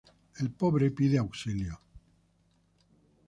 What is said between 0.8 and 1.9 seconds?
pide auxilio.